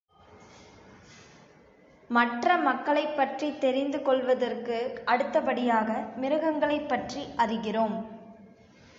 மற்ற 2.09 2.57
மக்களைப் 2.57 3.15
பற்றித் 3.15 3.59
தெரிந்கொள்வதற்கு 3.61 4.77
அடுத்தபடியாக 5.05 6.03
மிருகங்களைப் 6.15 6.87
பற்றி 6.87 7.27
அறிகிறோம். 7.37 7.95